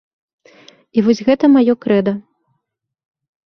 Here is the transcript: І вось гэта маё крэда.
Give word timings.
І 0.97 1.03
вось 1.09 1.21
гэта 1.29 1.45
маё 1.59 1.73
крэда. 1.87 2.13